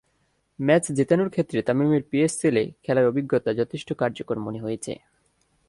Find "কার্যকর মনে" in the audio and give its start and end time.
3.93-4.59